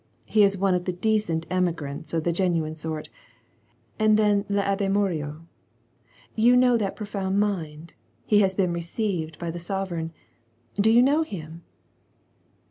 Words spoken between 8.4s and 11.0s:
been received by the sovereign. Do